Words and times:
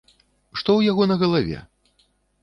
Што 0.59 0.69
ў 0.75 0.81
яго 0.91 1.03
на 1.11 1.17
галаве? 1.23 1.59